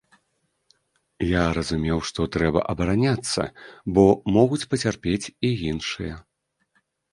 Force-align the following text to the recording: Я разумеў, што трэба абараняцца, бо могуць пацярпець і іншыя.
Я 1.31 1.43
разумеў, 1.57 1.97
што 2.11 2.25
трэба 2.37 2.59
абараняцца, 2.73 3.41
бо 3.99 4.07
могуць 4.37 4.61
пацярпець 4.75 5.31
і 5.47 5.55
іншыя. 5.71 6.13